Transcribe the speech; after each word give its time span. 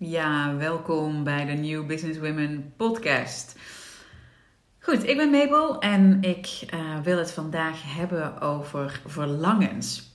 Ja, 0.00 0.56
welkom 0.56 1.24
bij 1.24 1.44
de 1.44 1.52
New 1.52 1.86
Business 1.86 2.18
Women 2.18 2.72
podcast. 2.76 3.58
Goed, 4.78 5.08
ik 5.08 5.16
ben 5.16 5.30
Mabel 5.30 5.80
en 5.80 6.22
ik 6.22 6.66
uh, 6.74 7.00
wil 7.00 7.18
het 7.18 7.32
vandaag 7.32 7.94
hebben 7.94 8.40
over 8.40 9.00
verlangens. 9.06 10.10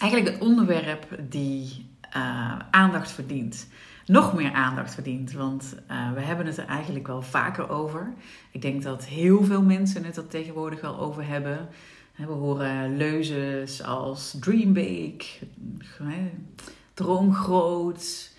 Eigenlijk 0.00 0.34
een 0.34 0.40
onderwerp 0.48 1.06
die 1.28 1.90
uh, 2.16 2.58
aandacht 2.70 3.10
verdient. 3.10 3.68
Nog 4.06 4.34
meer 4.34 4.52
aandacht 4.52 4.94
verdient, 4.94 5.32
want 5.32 5.74
uh, 5.90 6.12
we 6.12 6.20
hebben 6.20 6.46
het 6.46 6.58
er 6.58 6.66
eigenlijk 6.66 7.06
wel 7.06 7.22
vaker 7.22 7.68
over. 7.68 8.12
Ik 8.50 8.62
denk 8.62 8.82
dat 8.82 9.04
heel 9.04 9.44
veel 9.44 9.62
mensen 9.62 10.04
het 10.04 10.16
er 10.16 10.28
tegenwoordig 10.28 10.80
wel 10.80 10.98
over 10.98 11.26
hebben. 11.26 11.68
We 12.16 12.32
horen 12.32 12.96
leuzes 12.96 13.82
als 13.82 14.36
dream 14.40 14.72
big, 14.72 15.42
droom 16.94 17.34
groot, 17.34 18.32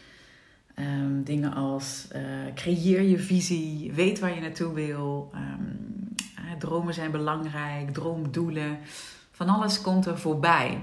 Um, 0.79 1.23
dingen 1.23 1.53
als 1.53 2.07
uh, 2.15 2.21
creëer 2.55 3.01
je 3.01 3.19
visie, 3.19 3.91
weet 3.93 4.19
waar 4.19 4.35
je 4.35 4.41
naartoe 4.41 4.73
wil. 4.73 5.31
Um, 5.35 5.79
uh, 6.39 6.51
dromen 6.59 6.93
zijn 6.93 7.11
belangrijk, 7.11 7.93
droomdoelen. 7.93 8.77
Van 9.31 9.49
alles 9.49 9.81
komt 9.81 10.05
er 10.05 10.19
voorbij. 10.19 10.81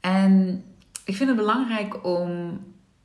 En 0.00 0.64
ik 1.04 1.16
vind 1.16 1.28
het 1.28 1.38
belangrijk 1.38 2.04
om 2.06 2.60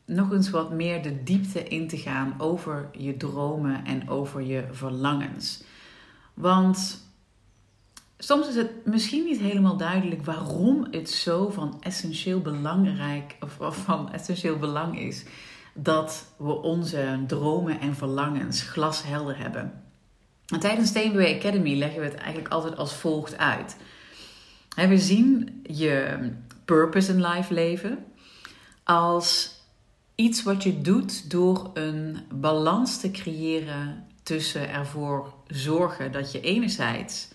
nog 0.06 0.32
eens 0.32 0.50
wat 0.50 0.72
meer 0.72 1.04
de 1.04 1.24
diepte 1.24 1.64
in 1.64 1.88
te 1.88 1.98
gaan 1.98 2.34
over 2.38 2.90
je 2.92 3.18
dromen 3.18 3.86
en 3.86 4.10
over 4.10 4.42
je 4.42 4.68
verlangens. 4.72 5.64
Want 6.34 7.08
soms 8.18 8.48
is 8.48 8.56
het 8.56 8.86
misschien 8.86 9.24
niet 9.24 9.40
helemaal 9.40 9.78
duidelijk 9.78 10.26
waarom 10.26 10.88
het 10.92 11.10
zo 11.10 11.50
van 11.50 11.78
essentieel 11.82 12.42
belangrijk 12.42 13.38
of 13.60 13.76
van 13.76 14.12
essentieel 14.12 14.58
belang 14.58 15.00
is 15.00 15.26
dat 15.74 16.26
we 16.38 16.62
onze 16.62 17.24
dromen 17.28 17.80
en 17.80 17.96
verlangens 17.96 18.62
glashelder 18.62 19.38
hebben. 19.38 19.84
En 20.48 20.60
tijdens 20.60 20.90
Steenway 20.90 21.36
Academy 21.36 21.78
leggen 21.78 22.00
we 22.00 22.06
het 22.06 22.16
eigenlijk 22.16 22.54
altijd 22.54 22.78
als 22.78 22.94
volgt 22.94 23.38
uit. 23.38 23.78
We 24.76 24.98
zien 24.98 25.62
je 25.64 26.18
purpose 26.66 27.12
in 27.12 27.26
life 27.26 27.54
leven 27.54 28.06
als 28.84 29.52
iets 30.16 30.44
wat 30.44 30.64
je 30.64 30.82
doet 30.82 31.32
door 31.32 31.72
een 31.74 32.18
balans 32.34 33.00
te 33.00 33.12
creëren 33.12 34.06
tussen 34.24 34.70
ervoor 34.70 35.34
zorgen 35.48 36.12
dat 36.12 36.32
je 36.32 36.42
enerzijds 36.42 37.28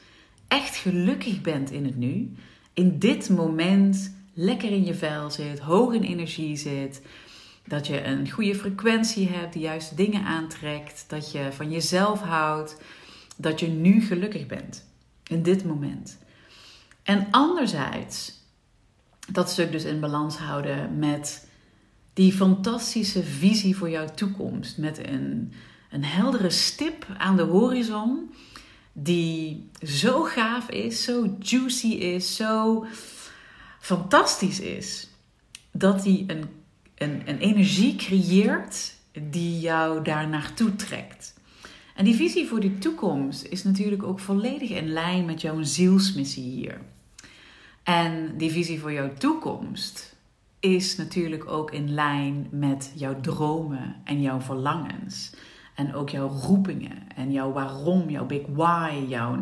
echt 0.48 0.76
gelukkig 0.76 1.40
bent 1.40 1.70
in 1.70 1.84
het 1.84 1.96
nu, 1.96 2.34
in 2.72 2.98
dit 2.98 3.28
moment 3.28 4.16
lekker 4.34 4.70
in 4.70 4.84
je 4.84 4.94
vel 4.94 5.30
zit, 5.30 5.58
hoog 5.58 5.92
in 5.92 6.02
energie 6.02 6.56
zit, 6.56 7.02
dat 7.68 7.86
je 7.86 8.04
een 8.04 8.30
goede 8.30 8.54
frequentie 8.54 9.28
hebt, 9.28 9.52
de 9.52 9.58
juiste 9.58 9.94
dingen 9.94 10.24
aantrekt, 10.24 11.04
dat 11.08 11.32
je 11.32 11.48
van 11.52 11.70
jezelf 11.70 12.20
houdt, 12.20 12.76
dat 13.36 13.60
je 13.60 13.68
nu 13.68 14.00
gelukkig 14.00 14.46
bent 14.46 14.86
in 15.26 15.42
dit 15.42 15.64
moment. 15.64 16.18
En 17.02 17.26
anderzijds 17.30 18.38
dat 19.32 19.50
stuk 19.50 19.72
dus 19.72 19.84
in 19.84 20.00
balans 20.00 20.36
houden 20.36 20.98
met 20.98 21.48
die 22.12 22.32
fantastische 22.32 23.22
visie 23.22 23.76
voor 23.76 23.90
jouw 23.90 24.08
toekomst, 24.14 24.78
met 24.78 25.06
een, 25.06 25.52
een 25.90 26.04
heldere 26.04 26.50
stip 26.50 27.06
aan 27.18 27.36
de 27.36 27.42
horizon 27.42 28.30
die 28.92 29.70
zo 29.82 30.22
gaaf 30.22 30.70
is, 30.70 31.04
zo 31.04 31.36
juicy 31.40 31.86
is, 31.86 32.36
zo 32.36 32.86
fantastisch 33.80 34.60
is, 34.60 35.08
dat 35.72 36.02
die 36.02 36.24
een 36.26 36.44
een, 36.98 37.38
energie 37.38 37.96
creëert 37.96 38.94
die 39.30 39.60
jou 39.60 40.02
daar 40.02 40.28
naartoe 40.28 40.76
trekt. 40.76 41.34
En 41.94 42.04
die 42.04 42.14
visie 42.14 42.46
voor 42.46 42.60
die 42.60 42.78
toekomst 42.78 43.44
is 43.44 43.64
natuurlijk 43.64 44.02
ook 44.02 44.20
volledig 44.20 44.70
in 44.70 44.88
lijn 44.88 45.24
met 45.24 45.40
jouw 45.40 45.62
zielsmissie 45.62 46.50
hier. 46.50 46.80
En 47.82 48.36
die 48.36 48.50
visie 48.50 48.80
voor 48.80 48.92
jouw 48.92 49.14
toekomst 49.14 50.16
is 50.60 50.96
natuurlijk 50.96 51.50
ook 51.50 51.70
in 51.70 51.94
lijn 51.94 52.48
met 52.50 52.92
jouw 52.94 53.20
dromen 53.20 53.96
en 54.04 54.22
jouw 54.22 54.40
verlangens. 54.40 55.32
En 55.74 55.94
ook 55.94 56.10
jouw 56.10 56.28
roepingen 56.28 57.12
en 57.14 57.32
jouw 57.32 57.52
waarom, 57.52 58.10
jouw 58.10 58.26
big 58.26 58.42
why, 58.46 59.04
jouw, 59.08 59.38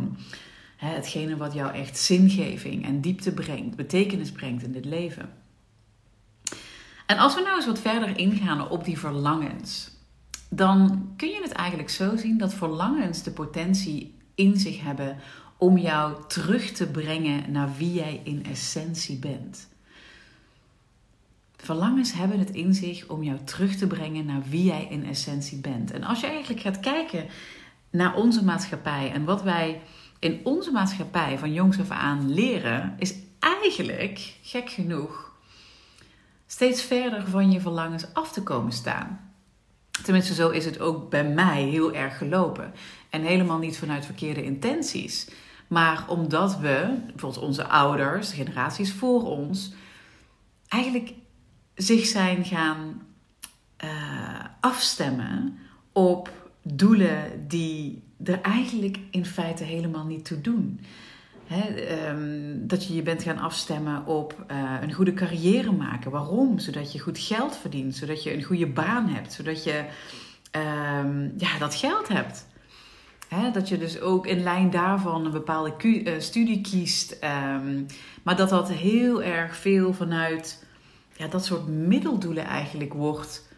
hè, 0.76 0.88
hetgene 0.88 1.36
wat 1.36 1.54
jou 1.54 1.74
echt 1.74 1.98
zingeving 1.98 2.84
en 2.84 3.00
diepte 3.00 3.32
brengt, 3.32 3.76
betekenis 3.76 4.32
brengt 4.32 4.62
in 4.62 4.72
dit 4.72 4.84
leven. 4.84 5.30
En 7.06 7.18
als 7.18 7.34
we 7.34 7.40
nou 7.40 7.56
eens 7.56 7.66
wat 7.66 7.80
verder 7.80 8.18
ingaan 8.18 8.68
op 8.68 8.84
die 8.84 8.98
verlangens, 8.98 9.90
dan 10.48 11.08
kun 11.16 11.28
je 11.28 11.40
het 11.42 11.52
eigenlijk 11.52 11.90
zo 11.90 12.16
zien 12.16 12.38
dat 12.38 12.54
verlangens 12.54 13.22
de 13.22 13.30
potentie 13.30 14.14
in 14.34 14.56
zich 14.56 14.80
hebben 14.80 15.16
om 15.58 15.78
jou 15.78 16.16
terug 16.28 16.70
te 16.70 16.86
brengen 16.86 17.52
naar 17.52 17.68
wie 17.78 17.92
jij 17.92 18.20
in 18.24 18.44
essentie 18.44 19.18
bent. 19.18 19.68
Verlangens 21.56 22.12
hebben 22.12 22.38
het 22.38 22.50
in 22.50 22.74
zich 22.74 23.08
om 23.08 23.22
jou 23.22 23.38
terug 23.44 23.76
te 23.76 23.86
brengen 23.86 24.26
naar 24.26 24.42
wie 24.48 24.64
jij 24.64 24.86
in 24.90 25.04
essentie 25.04 25.58
bent. 25.58 25.90
En 25.90 26.04
als 26.04 26.20
je 26.20 26.26
eigenlijk 26.26 26.60
gaat 26.60 26.80
kijken 26.80 27.26
naar 27.90 28.14
onze 28.14 28.44
maatschappij 28.44 29.12
en 29.12 29.24
wat 29.24 29.42
wij 29.42 29.80
in 30.18 30.40
onze 30.44 30.70
maatschappij 30.70 31.38
van 31.38 31.52
jongs 31.52 31.80
af 31.80 31.90
aan 31.90 32.32
leren, 32.34 32.94
is 32.98 33.14
eigenlijk, 33.38 34.34
gek 34.42 34.70
genoeg, 34.70 35.25
steeds 36.46 36.82
verder 36.82 37.28
van 37.28 37.50
je 37.50 37.60
verlangens 37.60 38.14
af 38.14 38.32
te 38.32 38.42
komen 38.42 38.72
staan. 38.72 39.20
Tenminste, 40.02 40.34
zo 40.34 40.48
is 40.48 40.64
het 40.64 40.80
ook 40.80 41.10
bij 41.10 41.24
mij 41.24 41.62
heel 41.62 41.94
erg 41.94 42.18
gelopen. 42.18 42.72
En 43.10 43.22
helemaal 43.22 43.58
niet 43.58 43.78
vanuit 43.78 44.04
verkeerde 44.04 44.44
intenties. 44.44 45.28
Maar 45.66 46.04
omdat 46.08 46.58
we, 46.58 46.98
bijvoorbeeld 47.06 47.44
onze 47.44 47.66
ouders, 47.66 48.28
de 48.30 48.36
generaties 48.36 48.92
voor 48.92 49.22
ons, 49.22 49.72
eigenlijk 50.68 51.12
zich 51.74 52.06
zijn 52.06 52.44
gaan 52.44 53.02
uh, 53.84 54.44
afstemmen 54.60 55.58
op 55.92 56.50
doelen 56.62 57.46
die 57.48 58.02
er 58.24 58.40
eigenlijk 58.40 58.98
in 59.10 59.26
feite 59.26 59.64
helemaal 59.64 60.04
niet 60.04 60.24
toe 60.24 60.40
doen. 60.40 60.80
Ehm, 61.48 62.66
dat 62.66 62.86
je 62.86 62.94
je 62.94 63.02
bent 63.02 63.22
gaan 63.22 63.38
afstemmen 63.38 64.06
op 64.06 64.44
uh, 64.50 64.74
een 64.80 64.92
goede 64.92 65.14
carrière 65.14 65.72
maken. 65.72 66.10
Waarom? 66.10 66.58
Zodat 66.58 66.92
je 66.92 66.98
goed 66.98 67.18
geld 67.18 67.56
verdient, 67.56 67.96
zodat 67.96 68.22
je 68.22 68.34
een 68.34 68.42
goede 68.42 68.66
baan 68.66 69.08
hebt, 69.08 69.32
zodat 69.32 69.64
je 69.64 69.84
um, 70.52 71.32
ja, 71.36 71.58
dat 71.58 71.74
geld 71.74 72.08
hebt. 72.08 72.46
dat 73.52 73.68
je 73.68 73.78
dus 73.78 74.00
ook 74.00 74.26
in 74.26 74.42
lijn 74.42 74.70
daarvan 74.70 75.24
een 75.24 75.32
bepaalde 75.32 75.74
uh, 75.82 76.20
studie 76.20 76.60
kiest. 76.60 77.18
Um, 77.24 77.86
maar 78.22 78.36
dat 78.36 78.48
dat 78.48 78.72
heel 78.72 79.22
erg 79.22 79.56
veel 79.56 79.92
vanuit 79.92 80.66
ja, 81.16 81.26
dat 81.26 81.44
soort 81.44 81.66
middeldoelen 81.66 82.44
eigenlijk 82.44 82.92
wordt 82.92 83.48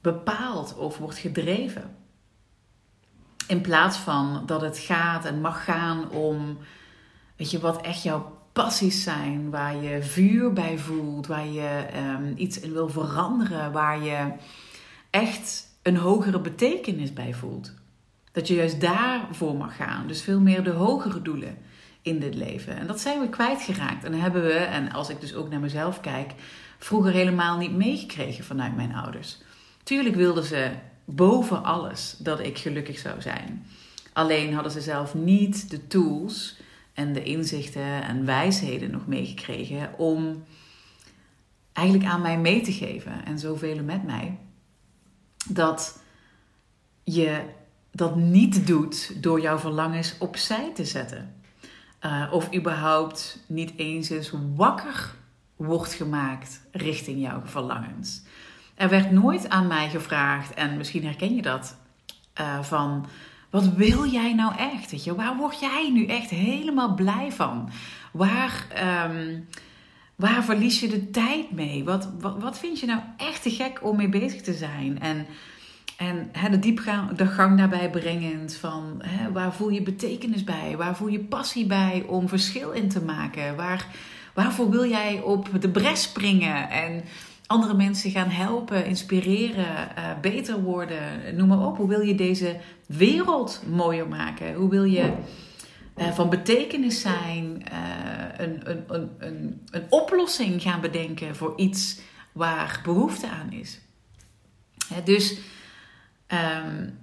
bepaald 0.00 0.76
of 0.76 0.98
wordt 0.98 1.18
gedreven. 1.18 1.96
In 3.48 3.60
plaats 3.60 3.96
van 3.96 4.42
dat 4.46 4.60
het 4.60 4.78
gaat 4.78 5.24
en 5.24 5.40
mag 5.40 5.64
gaan 5.64 6.10
om 6.10 6.58
Weet 7.36 7.50
je, 7.50 7.58
wat 7.58 7.80
echt 7.80 8.02
jouw 8.02 8.38
passies 8.52 9.02
zijn, 9.02 9.50
waar 9.50 9.76
je 9.76 10.02
vuur 10.02 10.52
bij 10.52 10.78
voelt, 10.78 11.26
waar 11.26 11.46
je 11.46 11.86
um, 11.96 12.32
iets 12.36 12.60
in 12.60 12.72
wil 12.72 12.88
veranderen, 12.88 13.72
waar 13.72 14.02
je 14.02 14.32
echt 15.10 15.66
een 15.82 15.96
hogere 15.96 16.40
betekenis 16.40 17.12
bij 17.12 17.34
voelt. 17.34 17.72
Dat 18.32 18.48
je 18.48 18.54
juist 18.54 18.80
daarvoor 18.80 19.54
mag 19.54 19.76
gaan. 19.76 20.06
Dus 20.06 20.22
veel 20.22 20.40
meer 20.40 20.64
de 20.64 20.70
hogere 20.70 21.22
doelen 21.22 21.56
in 22.02 22.20
dit 22.20 22.34
leven. 22.34 22.76
En 22.76 22.86
dat 22.86 23.00
zijn 23.00 23.20
we 23.20 23.28
kwijtgeraakt. 23.28 24.04
En 24.04 24.12
hebben 24.12 24.42
we, 24.42 24.52
en 24.52 24.92
als 24.92 25.08
ik 25.08 25.20
dus 25.20 25.34
ook 25.34 25.50
naar 25.50 25.60
mezelf 25.60 26.00
kijk, 26.00 26.32
vroeger 26.78 27.12
helemaal 27.12 27.58
niet 27.58 27.76
meegekregen 27.76 28.44
vanuit 28.44 28.76
mijn 28.76 28.94
ouders. 28.94 29.38
Tuurlijk 29.82 30.14
wilden 30.14 30.44
ze 30.44 30.70
boven 31.04 31.64
alles 31.64 32.16
dat 32.18 32.40
ik 32.40 32.58
gelukkig 32.58 32.98
zou 32.98 33.20
zijn. 33.22 33.66
Alleen 34.12 34.54
hadden 34.54 34.72
ze 34.72 34.80
zelf 34.80 35.14
niet 35.14 35.70
de 35.70 35.86
tools 35.86 36.56
en 36.96 37.12
de 37.12 37.22
inzichten 37.22 38.02
en 38.02 38.24
wijsheden 38.24 38.90
nog 38.90 39.06
meegekregen 39.06 39.98
om 39.98 40.44
eigenlijk 41.72 42.10
aan 42.10 42.20
mij 42.20 42.38
mee 42.38 42.60
te 42.60 42.72
geven 42.72 43.24
en 43.24 43.38
zoveel 43.38 43.82
met 43.82 44.04
mij. 44.04 44.38
Dat 45.48 46.02
je 47.04 47.42
dat 47.90 48.16
niet 48.16 48.66
doet 48.66 49.22
door 49.22 49.40
jouw 49.40 49.58
verlangens 49.58 50.18
opzij 50.18 50.72
te 50.74 50.84
zetten. 50.84 51.34
Uh, 52.02 52.28
of 52.32 52.54
überhaupt 52.54 53.44
niet 53.46 53.72
eens 53.76 54.10
eens 54.10 54.32
wakker 54.54 55.14
wordt 55.56 55.92
gemaakt 55.92 56.60
richting 56.72 57.20
jouw 57.20 57.42
verlangens. 57.44 58.22
Er 58.74 58.88
werd 58.88 59.10
nooit 59.10 59.48
aan 59.48 59.66
mij 59.66 59.88
gevraagd, 59.88 60.54
en 60.54 60.76
misschien 60.76 61.04
herken 61.04 61.34
je 61.34 61.42
dat, 61.42 61.76
uh, 62.40 62.62
van 62.62 63.06
wat 63.50 63.74
wil 63.74 64.06
jij 64.06 64.34
nou 64.34 64.56
echt? 64.56 64.90
Weet 64.90 65.04
je? 65.04 65.14
Waar 65.14 65.36
word 65.36 65.60
jij 65.60 65.90
nu 65.92 66.06
echt 66.06 66.30
helemaal 66.30 66.94
blij 66.94 67.32
van? 67.32 67.70
Waar, 68.12 68.66
um, 69.10 69.46
Waar 70.16 70.44
verlies 70.44 70.80
je 70.80 70.88
de 70.88 71.10
tijd 71.10 71.50
mee? 71.50 71.84
Wat, 71.84 72.08
wat, 72.20 72.36
wat 72.38 72.58
vind 72.58 72.80
je 72.80 72.86
nou 72.86 73.00
echt 73.16 73.42
te 73.42 73.50
gek 73.50 73.78
om 73.82 73.96
mee 73.96 74.08
bezig 74.08 74.42
te 74.42 74.54
zijn? 74.54 75.00
En, 75.00 75.26
en 75.96 76.28
hè, 76.32 76.50
de 76.50 76.58
diepgang 76.58 77.16
de 77.16 77.26
gang 77.26 77.58
daarbij 77.58 77.90
brengend 77.90 78.54
van 78.54 79.02
waar 79.32 79.52
voel 79.52 79.68
je 79.68 79.82
betekenis 79.82 80.44
bij? 80.44 80.76
Waar 80.76 80.96
voel 80.96 81.08
je 81.08 81.20
passie 81.20 81.66
bij 81.66 82.04
om 82.06 82.28
verschil 82.28 82.70
in 82.70 82.88
te 82.88 83.00
maken? 83.00 83.56
Waar, 83.56 83.86
waarvoor 84.34 84.70
wil 84.70 84.86
jij 84.86 85.20
op 85.20 85.48
de 85.60 85.68
bres 85.68 86.02
springen 86.02 86.70
en 86.70 87.04
andere 87.46 87.74
mensen 87.74 88.10
gaan 88.10 88.28
helpen, 88.28 88.86
inspireren, 88.86 89.88
uh, 89.98 90.20
beter 90.20 90.62
worden? 90.62 91.36
Noem 91.36 91.48
maar 91.48 91.66
op. 91.66 91.76
Hoe 91.76 91.88
wil 91.88 92.00
je 92.00 92.14
deze 92.14 92.56
wereld 92.86 93.62
mooier 93.70 94.08
maken? 94.08 94.54
Hoe 94.54 94.70
wil 94.70 94.84
je 94.84 95.12
uh, 95.96 96.12
van 96.12 96.30
betekenis 96.30 97.00
zijn? 97.00 97.62
Uh, 97.72 98.46
een, 98.46 98.70
een, 98.70 98.84
een, 98.86 99.10
een, 99.18 99.66
een 99.70 99.86
oplossing 99.88 100.62
gaan 100.62 100.80
bedenken 100.80 101.36
voor 101.36 101.52
iets 101.56 102.00
waar 102.32 102.80
behoefte 102.84 103.28
aan 103.28 103.52
is. 103.52 103.80
dus 105.04 105.38
um, 106.28 106.98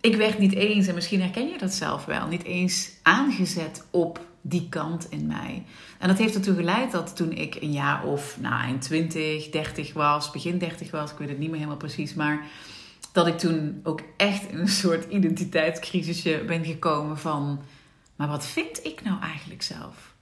ik 0.00 0.16
werd 0.16 0.38
niet 0.38 0.54
eens, 0.54 0.86
en 0.86 0.94
misschien 0.94 1.20
herken 1.20 1.48
je 1.48 1.58
dat 1.58 1.72
zelf 1.72 2.04
wel, 2.04 2.26
niet 2.26 2.44
eens 2.44 2.92
aangezet 3.02 3.86
op 3.90 4.26
die 4.46 4.68
kant 4.68 5.06
in 5.10 5.26
mij. 5.26 5.64
En 5.98 6.08
dat 6.08 6.18
heeft 6.18 6.34
ertoe 6.34 6.54
geleid 6.54 6.92
dat 6.92 7.16
toen 7.16 7.32
ik 7.32 7.54
een 7.54 7.72
jaar 7.72 8.04
of 8.04 8.36
nou, 8.40 8.62
eind 8.62 8.82
20, 8.82 9.50
30 9.50 9.92
was, 9.92 10.30
begin 10.30 10.58
30 10.58 10.90
was, 10.90 11.10
ik 11.10 11.18
weet 11.18 11.28
het 11.28 11.38
niet 11.38 11.48
meer 11.48 11.56
helemaal 11.56 11.78
precies, 11.78 12.14
maar 12.14 12.46
dat 13.12 13.26
ik 13.26 13.38
toen 13.38 13.80
ook 13.82 14.00
echt 14.16 14.48
in 14.48 14.58
een 14.58 14.68
soort 14.68 15.12
identiteitscrisisje 15.12 16.42
ben 16.46 16.64
gekomen 16.64 17.18
van, 17.18 17.60
maar 18.16 18.28
wat 18.28 18.46
vind 18.46 18.84
ik 18.84 19.02
nou 19.02 19.20
eigenlijk 19.20 19.62
zelf? 19.62 20.14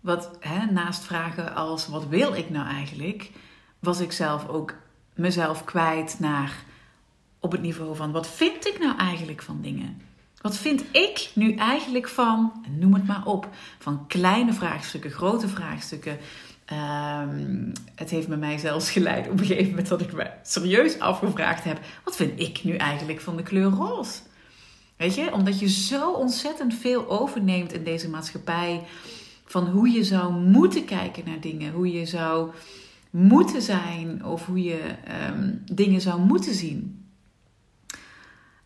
Wat 0.00 0.30
hè, 0.40 0.66
naast 0.66 1.04
vragen 1.04 1.54
als 1.54 1.88
wat 1.88 2.08
wil 2.08 2.34
ik 2.34 2.50
nou 2.50 2.66
eigenlijk, 2.68 3.30
was 3.78 4.00
ik 4.00 4.12
zelf 4.12 4.48
ook 4.48 4.74
mezelf 5.14 5.64
kwijt 5.64 6.16
naar 6.18 6.64
op 7.40 7.52
het 7.52 7.62
niveau 7.62 7.96
van 7.96 8.12
wat 8.12 8.28
vind 8.28 8.66
ik 8.66 8.78
nou 8.78 8.98
eigenlijk 8.98 9.42
van 9.42 9.60
dingen? 9.60 10.00
Wat 10.44 10.56
vind 10.56 10.84
ik 10.90 11.30
nu 11.34 11.54
eigenlijk 11.54 12.08
van, 12.08 12.52
noem 12.78 12.94
het 12.94 13.06
maar 13.06 13.26
op, 13.26 13.48
van 13.78 14.06
kleine 14.06 14.52
vraagstukken, 14.52 15.10
grote 15.10 15.48
vraagstukken. 15.48 16.18
Um, 16.72 17.72
het 17.94 18.10
heeft 18.10 18.28
me 18.28 18.36
mij 18.36 18.58
zelfs 18.58 18.90
geleid 18.90 19.26
op 19.28 19.40
een 19.40 19.46
gegeven 19.46 19.68
moment 19.68 19.88
dat 19.88 20.00
ik 20.00 20.12
me 20.12 20.30
serieus 20.42 20.98
afgevraagd 20.98 21.64
heb: 21.64 21.80
wat 22.04 22.16
vind 22.16 22.40
ik 22.40 22.64
nu 22.64 22.76
eigenlijk 22.76 23.20
van 23.20 23.36
de 23.36 23.42
kleur 23.42 23.70
roze? 23.70 24.20
Weet 24.96 25.14
je, 25.14 25.32
omdat 25.32 25.58
je 25.58 25.68
zo 25.68 26.12
ontzettend 26.12 26.74
veel 26.74 27.08
overneemt 27.08 27.72
in 27.72 27.84
deze 27.84 28.08
maatschappij 28.08 28.82
van 29.44 29.66
hoe 29.66 29.90
je 29.90 30.04
zou 30.04 30.32
moeten 30.32 30.84
kijken 30.84 31.22
naar 31.26 31.40
dingen, 31.40 31.72
hoe 31.72 31.92
je 31.92 32.06
zou 32.06 32.50
moeten 33.10 33.62
zijn 33.62 34.24
of 34.24 34.46
hoe 34.46 34.62
je 34.62 34.80
um, 35.28 35.62
dingen 35.72 36.00
zou 36.00 36.20
moeten 36.20 36.54
zien. 36.54 37.03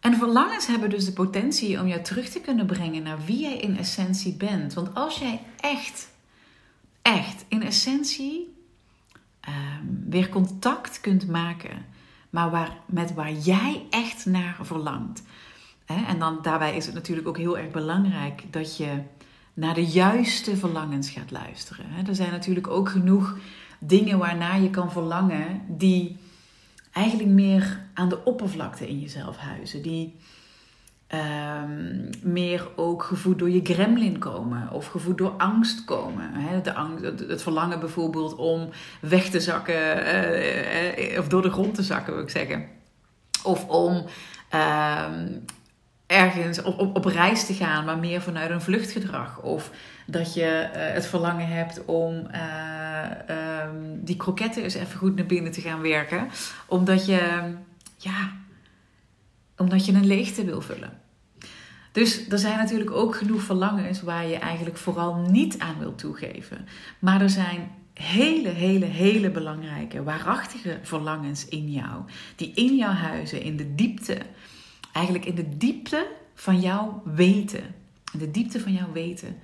En 0.01 0.15
verlangens 0.15 0.67
hebben 0.67 0.91
dus 0.91 1.05
de 1.05 1.13
potentie 1.13 1.81
om 1.81 1.87
jou 1.87 2.03
terug 2.03 2.29
te 2.29 2.41
kunnen 2.41 2.67
brengen 2.67 3.03
naar 3.03 3.25
wie 3.25 3.41
jij 3.41 3.57
in 3.57 3.77
essentie 3.77 4.35
bent. 4.35 4.75
Want 4.75 4.95
als 4.95 5.19
jij 5.19 5.43
echt, 5.61 6.09
echt 7.03 7.45
in 7.49 7.63
essentie 7.63 8.55
um, 9.49 10.05
weer 10.11 10.29
contact 10.29 11.01
kunt 11.01 11.29
maken, 11.29 11.87
maar 12.31 12.51
waar, 12.51 12.77
met 12.87 13.15
waar 13.15 13.33
jij 13.33 13.87
echt 13.91 14.27
naar 14.27 14.59
verlangt. 14.61 15.23
Hè? 15.85 16.05
En 16.05 16.19
dan 16.19 16.39
daarbij 16.43 16.77
is 16.77 16.87
het 16.87 16.95
natuurlijk 16.95 17.29
ook 17.29 17.37
heel 17.37 17.59
erg 17.59 17.71
belangrijk 17.71 18.43
dat 18.51 18.77
je 18.77 19.03
naar 19.55 19.75
de 19.75 19.87
juiste 19.87 20.57
verlangens 20.57 21.11
gaat 21.11 21.31
luisteren. 21.31 22.07
Er 22.07 22.15
zijn 22.15 22.31
natuurlijk 22.31 22.69
ook 22.69 22.89
genoeg 22.89 23.39
dingen 23.79 24.19
waarnaar 24.19 24.61
je 24.61 24.71
kan 24.71 24.93
verlangen 24.93 25.63
die 25.69 26.17
eigenlijk 26.93 27.29
meer 27.29 27.87
aan 27.99 28.09
de 28.09 28.25
oppervlakte 28.25 28.89
in 28.89 29.01
jezelf 29.01 29.37
huizen. 29.37 29.83
Die 29.83 30.17
um, 31.15 32.11
meer 32.23 32.69
ook 32.77 33.03
gevoed 33.03 33.39
door 33.39 33.51
je 33.51 33.61
gremlin 33.63 34.19
komen 34.19 34.71
of 34.71 34.87
gevoed 34.87 35.19
door 35.19 35.35
angst 35.37 35.85
komen. 35.85 36.33
de 36.63 36.75
angst, 36.75 37.05
het 37.29 37.43
verlangen 37.43 37.81
bijvoorbeeld 37.81 38.37
om 38.37 38.69
weg 39.01 39.31
te 39.31 39.41
zakken 39.41 39.99
uh, 39.99 41.13
uh, 41.13 41.19
of 41.19 41.29
door 41.29 41.43
de 41.43 41.51
grond 41.51 41.75
te 41.75 41.83
zakken, 41.83 42.15
wil 42.15 42.23
ik 42.23 42.31
zeggen. 42.31 42.67
Of 43.45 43.69
om 43.69 44.05
uh, 44.55 45.05
ergens 46.07 46.63
op, 46.63 46.97
op, 46.97 47.05
reis 47.05 47.47
te 47.47 47.55
gaan, 47.55 47.85
maar 47.85 47.99
meer 47.99 48.21
vanuit 48.21 48.51
een 48.51 48.61
vluchtgedrag. 48.61 49.43
Of 49.43 49.71
dat 50.07 50.35
je 50.35 50.69
uh, 50.75 50.93
het 50.95 51.07
verlangen 51.07 51.49
hebt 51.49 51.85
om 51.85 52.15
um, 52.15 54.05
die 54.05 54.17
kroketten 54.17 54.63
eens 54.63 54.75
even 54.75 54.99
goed 54.99 55.17
naar 55.17 55.27
binnen 55.27 55.53
te 55.53 55.61
gaan 55.61 55.81
werken. 55.81 56.29
Omdat 56.67 57.07
je, 57.07 57.41
ja, 57.99 58.37
omdat 59.57 59.87
je 59.87 59.93
een 59.93 60.07
leegte 60.07 60.45
wil 60.45 60.61
vullen. 60.61 61.01
Dus 61.93 62.29
er 62.29 62.39
zijn 62.39 62.59
natuurlijk 62.59 62.91
ook 62.91 63.17
genoeg 63.17 63.43
verlangens 63.43 64.03
waar 64.03 64.27
je 64.27 64.37
eigenlijk 64.37 64.77
vooral 64.77 65.15
niet 65.15 65.59
aan 65.59 65.79
wil 65.79 65.95
toegeven. 65.95 66.67
Maar 66.99 67.21
er 67.21 67.31
zijn 67.31 67.71
hele, 67.93 68.49
hele, 68.49 68.85
hele 68.85 69.31
belangrijke, 69.31 70.03
waarachtige 70.03 70.79
verlangens 70.83 71.49
in 71.49 71.71
jou. 71.71 72.03
Die 72.37 72.53
in 72.55 72.77
jouw 72.77 72.93
huizen, 72.93 73.43
in 73.43 73.57
de 73.57 73.75
diepte 73.75 74.19
eigenlijk 74.93 75.25
in 75.25 75.35
de 75.35 75.57
diepte 75.57 76.07
van 76.35 76.61
jouw 76.61 77.03
weten, 77.05 77.75
in 78.13 78.19
de 78.19 78.31
diepte 78.31 78.61
van 78.61 78.73
jouw 78.73 78.93
weten, 78.93 79.37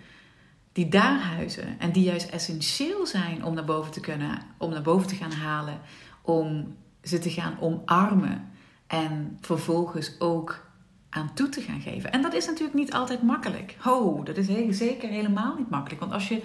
die 0.72 0.88
daar 0.88 1.20
huizen 1.20 1.78
en 1.78 1.92
die 1.92 2.04
juist 2.04 2.28
essentieel 2.28 3.06
zijn 3.06 3.44
om 3.44 3.54
naar 3.54 3.64
boven 3.64 3.92
te 3.92 4.00
kunnen, 4.00 4.38
om 4.58 4.70
naar 4.70 4.82
boven 4.82 5.08
te 5.08 5.14
gaan 5.14 5.32
halen, 5.32 5.80
om 6.22 6.76
ze 7.04 7.18
te 7.18 7.30
gaan 7.30 7.60
omarmen 7.60 8.50
en 8.86 9.38
vervolgens 9.40 10.20
ook 10.20 10.66
aan 11.10 11.34
toe 11.34 11.48
te 11.48 11.60
gaan 11.60 11.80
geven. 11.80 12.12
En 12.12 12.22
dat 12.22 12.34
is 12.34 12.46
natuurlijk 12.46 12.74
niet 12.74 12.92
altijd 12.92 13.22
makkelijk. 13.22 13.76
Ho, 13.78 14.22
dat 14.22 14.36
is 14.36 14.76
zeker 14.78 15.08
helemaal 15.08 15.54
niet 15.56 15.70
makkelijk. 15.70 16.00
Want 16.00 16.12
als 16.12 16.28
je 16.28 16.42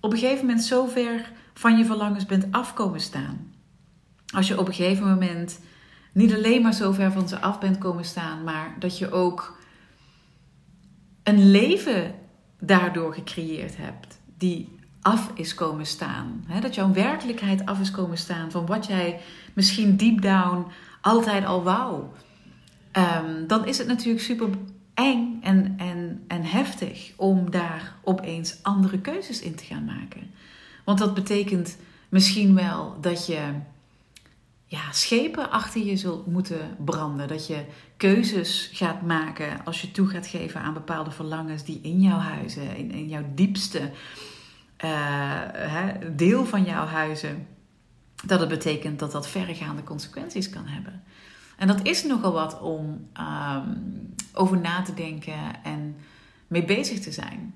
op 0.00 0.12
een 0.12 0.18
gegeven 0.18 0.46
moment 0.46 0.64
zo 0.64 0.86
ver 0.86 1.32
van 1.54 1.78
je 1.78 1.84
verlangens 1.84 2.26
bent 2.26 2.46
afkomen 2.50 3.00
staan, 3.00 3.52
als 4.34 4.48
je 4.48 4.58
op 4.58 4.68
een 4.68 4.74
gegeven 4.74 5.08
moment 5.08 5.60
niet 6.12 6.34
alleen 6.34 6.62
maar 6.62 6.74
zo 6.74 6.92
ver 6.92 7.12
van 7.12 7.28
ze 7.28 7.40
af 7.40 7.60
bent 7.60 7.78
komen 7.78 8.04
staan, 8.04 8.44
maar 8.44 8.76
dat 8.78 8.98
je 8.98 9.10
ook 9.10 9.58
een 11.22 11.50
leven 11.50 12.14
daardoor 12.60 13.14
gecreëerd 13.14 13.76
hebt 13.76 14.20
die 14.36 14.80
af 15.02 15.30
is 15.34 15.54
komen 15.54 15.86
staan. 15.86 16.44
dat 16.60 16.74
jouw 16.74 16.92
werkelijkheid 16.92 17.66
af 17.66 17.80
is 17.80 17.90
komen 17.90 18.18
staan 18.18 18.50
van 18.50 18.66
wat 18.66 18.86
jij 18.86 19.20
misschien 19.52 19.96
deep 19.96 20.22
down 20.22 20.66
altijd 21.00 21.44
al 21.44 21.62
wou. 21.62 22.02
Um, 22.96 23.46
dan 23.46 23.66
is 23.66 23.78
het 23.78 23.86
natuurlijk 23.86 24.24
super 24.24 24.48
eng 24.94 25.38
en, 25.42 25.74
en, 25.76 26.24
en 26.26 26.44
heftig 26.44 27.12
om 27.16 27.50
daar 27.50 27.94
opeens 28.02 28.58
andere 28.62 28.98
keuzes 28.98 29.40
in 29.40 29.54
te 29.54 29.64
gaan 29.64 29.84
maken. 29.84 30.30
Want 30.84 30.98
dat 30.98 31.14
betekent 31.14 31.76
misschien 32.08 32.54
wel 32.54 32.96
dat 33.00 33.26
je 33.26 33.40
ja, 34.66 34.92
schepen 34.92 35.50
achter 35.50 35.84
je 35.84 35.96
zult 35.96 36.26
moeten 36.26 36.76
branden. 36.84 37.28
Dat 37.28 37.46
je 37.46 37.64
keuzes 37.96 38.70
gaat 38.72 39.02
maken 39.02 39.64
als 39.64 39.80
je 39.80 39.90
toe 39.90 40.06
gaat 40.06 40.26
geven 40.26 40.60
aan 40.60 40.74
bepaalde 40.74 41.10
verlangens 41.10 41.64
die 41.64 41.80
in 41.82 42.00
jouw 42.00 42.18
huizen, 42.18 42.76
in, 42.76 42.90
in 42.90 43.08
jouw 43.08 43.24
diepste 43.34 43.90
hè, 44.86 46.14
deel 46.16 46.44
van 46.44 46.64
jouw 46.64 46.86
huizen, 46.86 47.46
dat 48.24 48.40
het 48.40 48.48
betekent 48.48 48.98
dat 48.98 49.12
dat 49.12 49.28
verregaande 49.28 49.82
consequenties 49.82 50.50
kan 50.50 50.66
hebben. 50.66 51.02
En 51.56 51.66
dat 51.66 51.82
is 51.82 52.04
nogal 52.04 52.32
wat 52.32 52.60
om 52.60 53.08
um, 53.20 54.14
over 54.32 54.60
na 54.60 54.82
te 54.82 54.94
denken 54.94 55.62
en 55.64 55.96
mee 56.46 56.64
bezig 56.64 57.00
te 57.00 57.12
zijn. 57.12 57.54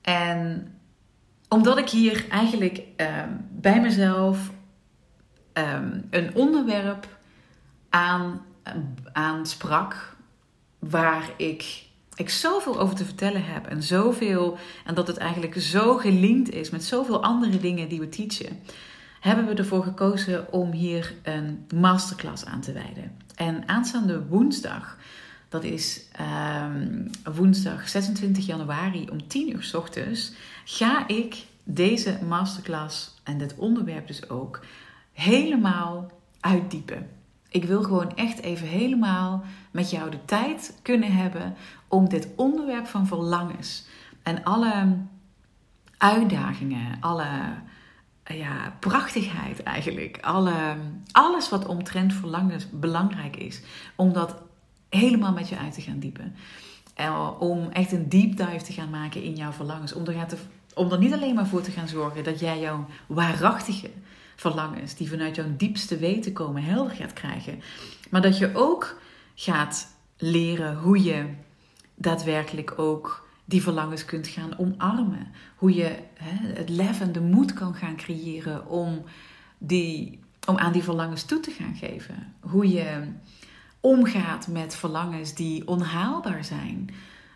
En 0.00 0.72
omdat 1.48 1.78
ik 1.78 1.88
hier 1.88 2.28
eigenlijk 2.28 2.82
um, 2.96 3.46
bij 3.50 3.80
mezelf 3.80 4.50
um, 5.52 6.06
een 6.10 6.34
onderwerp 6.34 7.18
aan, 7.88 8.40
aansprak 9.12 10.16
waar 10.78 11.30
ik, 11.36 11.88
ik 12.20 12.30
zoveel 12.30 12.80
over 12.80 12.96
te 12.96 13.04
vertellen 13.04 13.44
heb 13.44 13.66
en 13.66 13.82
zoveel, 13.82 14.58
en 14.84 14.94
dat 14.94 15.06
het 15.06 15.16
eigenlijk 15.16 15.60
zo 15.60 15.96
gelinkt 15.96 16.50
is 16.50 16.70
met 16.70 16.84
zoveel 16.84 17.22
andere 17.22 17.58
dingen 17.58 17.88
die 17.88 18.00
we 18.00 18.08
teachen, 18.08 18.58
hebben 19.20 19.46
we 19.46 19.54
ervoor 19.54 19.82
gekozen 19.82 20.52
om 20.52 20.72
hier 20.72 21.14
een 21.22 21.66
masterclass 21.74 22.44
aan 22.44 22.60
te 22.60 22.72
wijden. 22.72 23.16
En 23.34 23.68
aanstaande 23.68 24.26
woensdag, 24.26 24.96
dat 25.48 25.64
is 25.64 26.04
um, 26.64 27.10
woensdag 27.34 27.88
26 27.88 28.46
januari 28.46 29.08
om 29.10 29.28
10 29.28 29.52
uur 29.54 29.62
s 29.62 29.74
ochtends, 29.74 30.32
ga 30.64 31.08
ik 31.08 31.44
deze 31.64 32.18
masterclass 32.28 33.14
en 33.24 33.38
dit 33.38 33.54
onderwerp 33.56 34.06
dus 34.06 34.30
ook 34.30 34.60
helemaal 35.12 36.10
uitdiepen. 36.40 37.19
Ik 37.50 37.64
wil 37.64 37.82
gewoon 37.82 38.16
echt 38.16 38.40
even 38.40 38.66
helemaal 38.66 39.42
met 39.70 39.90
jou 39.90 40.10
de 40.10 40.24
tijd 40.24 40.78
kunnen 40.82 41.12
hebben 41.12 41.54
om 41.88 42.08
dit 42.08 42.28
onderwerp 42.36 42.86
van 42.86 43.06
verlangens 43.06 43.86
en 44.22 44.44
alle 44.44 44.96
uitdagingen, 45.98 46.96
alle 47.00 47.28
ja, 48.24 48.76
prachtigheid 48.80 49.62
eigenlijk. 49.62 50.18
Alle, 50.20 50.76
alles 51.12 51.48
wat 51.48 51.66
omtrent 51.66 52.14
verlangen 52.14 52.60
belangrijk 52.72 53.36
is. 53.36 53.62
Om 53.96 54.12
dat 54.12 54.36
helemaal 54.88 55.32
met 55.32 55.48
je 55.48 55.58
uit 55.58 55.74
te 55.74 55.80
gaan 55.80 55.98
diepen. 55.98 56.34
om 57.38 57.68
echt 57.70 57.92
een 57.92 58.08
deep 58.08 58.36
dive 58.36 58.64
te 58.64 58.72
gaan 58.72 58.90
maken 58.90 59.22
in 59.22 59.34
jouw 59.34 59.52
verlangens. 59.52 59.92
Om 59.92 60.06
er, 60.06 60.26
te, 60.26 60.36
om 60.74 60.92
er 60.92 60.98
niet 60.98 61.12
alleen 61.12 61.34
maar 61.34 61.46
voor 61.46 61.62
te 61.62 61.70
gaan 61.70 61.88
zorgen 61.88 62.24
dat 62.24 62.40
jij 62.40 62.60
jouw 62.60 62.86
waarachtige 63.06 63.90
verlangens, 64.40 64.94
die 64.94 65.08
vanuit 65.08 65.36
jouw 65.36 65.56
diepste 65.56 65.96
weten 65.96 66.32
komen, 66.32 66.62
helder 66.62 66.96
gaat 66.96 67.12
krijgen. 67.12 67.60
Maar 68.10 68.22
dat 68.22 68.38
je 68.38 68.50
ook 68.54 69.00
gaat 69.34 69.96
leren 70.16 70.76
hoe 70.76 71.02
je 71.02 71.26
daadwerkelijk 71.94 72.78
ook 72.78 73.28
die 73.44 73.62
verlangens 73.62 74.04
kunt 74.04 74.26
gaan 74.26 74.58
omarmen. 74.58 75.26
Hoe 75.56 75.74
je 75.74 75.96
hè, 76.14 76.46
het 76.46 76.68
lef 76.68 77.00
en 77.00 77.12
de 77.12 77.20
moed 77.20 77.52
kan 77.52 77.74
gaan 77.74 77.96
creëren 77.96 78.66
om, 78.66 79.04
die, 79.58 80.18
om 80.46 80.56
aan 80.58 80.72
die 80.72 80.82
verlangens 80.82 81.24
toe 81.24 81.40
te 81.40 81.50
gaan 81.50 81.74
geven. 81.74 82.34
Hoe 82.40 82.68
je 82.68 83.02
omgaat 83.80 84.46
met 84.48 84.74
verlangens 84.74 85.34
die 85.34 85.68
onhaalbaar 85.68 86.44
zijn. 86.44 86.90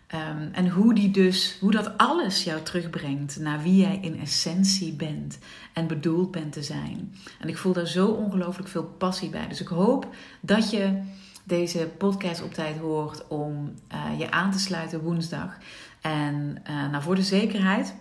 Ehm, 0.07 0.47
en 0.51 0.69
hoe, 0.69 0.93
die 0.93 1.11
dus, 1.11 1.57
hoe 1.59 1.71
dat 1.71 1.97
alles 1.97 2.43
jou 2.43 2.61
terugbrengt 2.61 3.39
naar 3.39 3.61
wie 3.61 3.75
jij 3.75 3.99
in 4.01 4.19
essentie 4.19 4.93
bent 4.93 5.39
en 5.73 5.87
bedoeld 5.87 6.31
bent 6.31 6.53
te 6.53 6.63
zijn. 6.63 7.15
En 7.39 7.47
ik 7.49 7.57
voel 7.57 7.73
daar 7.73 7.87
zo 7.87 8.07
ongelooflijk 8.07 8.67
veel 8.67 8.83
passie 8.83 9.29
bij. 9.29 9.47
Dus 9.47 9.61
ik 9.61 9.67
hoop 9.67 10.07
dat 10.39 10.69
je 10.69 11.01
deze 11.43 11.89
podcast 11.97 12.43
op 12.43 12.53
tijd 12.53 12.77
hoort 12.77 13.27
om 13.27 13.73
uh, 13.93 14.19
je 14.19 14.31
aan 14.31 14.51
te 14.51 14.59
sluiten 14.59 15.01
woensdag. 15.01 15.57
En 16.01 16.57
uh, 16.69 16.89
nou, 16.89 17.03
voor 17.03 17.15
de 17.15 17.23
zekerheid, 17.23 17.95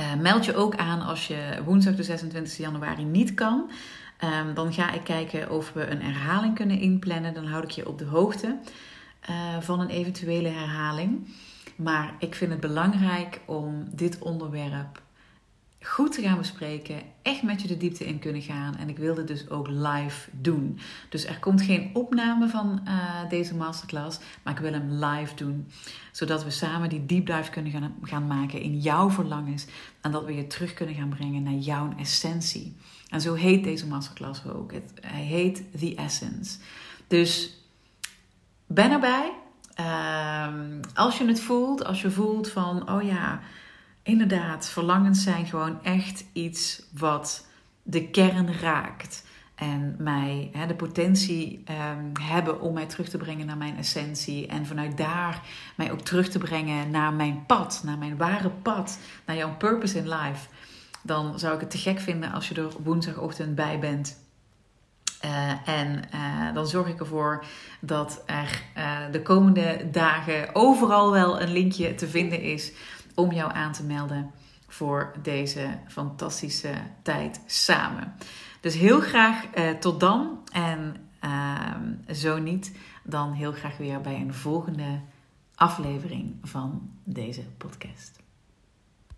uh, 0.00 0.14
meld 0.20 0.44
je 0.44 0.54
ook 0.54 0.76
aan 0.76 1.00
als 1.00 1.26
je 1.26 1.60
woensdag 1.64 1.94
de 1.94 2.02
26 2.02 2.56
januari 2.56 3.04
niet 3.04 3.34
kan. 3.34 3.70
Um, 4.24 4.54
dan 4.54 4.72
ga 4.72 4.92
ik 4.92 5.04
kijken 5.04 5.50
of 5.50 5.72
we 5.72 5.86
een 5.86 6.02
herhaling 6.02 6.54
kunnen 6.54 6.78
inplannen. 6.78 7.34
Dan 7.34 7.46
houd 7.46 7.64
ik 7.64 7.70
je 7.70 7.88
op 7.88 7.98
de 7.98 8.04
hoogte 8.04 8.56
van 9.60 9.80
een 9.80 9.88
eventuele 9.88 10.48
herhaling. 10.48 11.28
Maar 11.76 12.14
ik 12.18 12.34
vind 12.34 12.50
het 12.50 12.60
belangrijk 12.60 13.40
om 13.46 13.88
dit 13.90 14.18
onderwerp 14.18 15.02
goed 15.86 16.12
te 16.12 16.22
gaan 16.22 16.38
bespreken. 16.38 17.02
Echt 17.22 17.42
met 17.42 17.62
je 17.62 17.68
de 17.68 17.76
diepte 17.76 18.06
in 18.06 18.18
kunnen 18.18 18.42
gaan. 18.42 18.76
En 18.76 18.88
ik 18.88 18.98
wilde 18.98 19.24
dus 19.24 19.48
ook 19.50 19.68
live 19.68 20.30
doen. 20.40 20.78
Dus 21.08 21.26
er 21.26 21.38
komt 21.38 21.62
geen 21.62 21.90
opname 21.92 22.48
van 22.48 22.80
uh, 22.84 23.28
deze 23.28 23.54
masterclass. 23.54 24.18
Maar 24.42 24.52
ik 24.52 24.60
wil 24.60 24.72
hem 24.72 24.90
live 24.90 25.34
doen. 25.34 25.66
Zodat 26.12 26.44
we 26.44 26.50
samen 26.50 26.88
die 26.88 27.06
deep 27.06 27.26
dive 27.26 27.50
kunnen 27.50 27.72
gaan, 27.72 27.94
gaan 28.02 28.26
maken 28.26 28.60
in 28.60 28.78
jouw 28.78 29.10
verlangens. 29.10 29.66
En 30.00 30.10
dat 30.10 30.24
we 30.24 30.34
je 30.34 30.46
terug 30.46 30.74
kunnen 30.74 30.94
gaan 30.94 31.08
brengen 31.08 31.42
naar 31.42 31.52
jouw 31.52 31.92
essentie. 31.98 32.76
En 33.08 33.20
zo 33.20 33.34
heet 33.34 33.64
deze 33.64 33.86
masterclass 33.86 34.46
ook. 34.46 34.72
Hij 35.00 35.22
heet 35.22 35.62
The 35.78 35.94
Essence. 35.94 36.58
Dus 37.06 37.56
ben 38.66 38.90
erbij. 38.90 39.32
Uh, 39.80 40.46
als 40.94 41.18
je 41.18 41.26
het 41.26 41.40
voelt, 41.40 41.84
als 41.84 42.02
je 42.02 42.10
voelt 42.10 42.50
van, 42.50 42.90
oh 42.90 43.02
ja, 43.02 43.40
inderdaad, 44.02 44.68
verlangens 44.68 45.22
zijn 45.22 45.46
gewoon 45.46 45.82
echt 45.82 46.24
iets 46.32 46.82
wat 46.92 47.46
de 47.82 48.08
kern 48.08 48.52
raakt. 48.52 49.24
En 49.54 49.96
mij 49.98 50.50
de 50.66 50.74
potentie 50.74 51.64
um, 51.70 52.12
hebben 52.20 52.60
om 52.60 52.74
mij 52.74 52.86
terug 52.86 53.08
te 53.08 53.18
brengen 53.18 53.46
naar 53.46 53.56
mijn 53.56 53.76
essentie. 53.76 54.46
En 54.46 54.66
vanuit 54.66 54.96
daar 54.96 55.42
mij 55.76 55.92
ook 55.92 56.00
terug 56.00 56.28
te 56.28 56.38
brengen 56.38 56.90
naar 56.90 57.12
mijn 57.12 57.46
pad, 57.46 57.80
naar 57.84 57.98
mijn 57.98 58.16
ware 58.16 58.50
pad, 58.50 58.98
naar 59.26 59.36
jouw 59.36 59.56
purpose 59.56 59.98
in 59.98 60.08
life. 60.08 60.48
Dan 61.02 61.38
zou 61.38 61.54
ik 61.54 61.60
het 61.60 61.70
te 61.70 61.78
gek 61.78 62.00
vinden 62.00 62.32
als 62.32 62.48
je 62.48 62.54
er 62.54 62.72
woensdagochtend 62.82 63.54
bij 63.54 63.78
bent. 63.78 64.25
Uh, 65.24 65.68
en 65.68 66.02
uh, 66.14 66.54
dan 66.54 66.66
zorg 66.66 66.88
ik 66.88 67.00
ervoor 67.00 67.44
dat 67.80 68.22
er 68.26 68.62
uh, 68.76 68.98
de 69.10 69.22
komende 69.22 69.88
dagen 69.90 70.54
overal 70.54 71.12
wel 71.12 71.40
een 71.40 71.52
linkje 71.52 71.94
te 71.94 72.08
vinden 72.08 72.40
is 72.40 72.72
om 73.14 73.32
jou 73.32 73.52
aan 73.52 73.72
te 73.72 73.84
melden 73.84 74.30
voor 74.68 75.12
deze 75.22 75.78
fantastische 75.86 76.72
tijd 77.02 77.40
samen. 77.46 78.14
Dus 78.60 78.74
heel 78.74 79.00
graag 79.00 79.44
tot 79.80 80.00
dan. 80.00 80.38
En 80.52 80.96
zo 82.14 82.38
niet, 82.38 82.76
dan 83.02 83.32
heel 83.32 83.52
graag 83.52 83.76
weer 83.76 84.00
bij 84.00 84.14
een 84.14 84.34
volgende 84.34 85.00
aflevering 85.54 86.36
van 86.42 86.90
deze 87.04 87.42
podcast. 87.58 88.25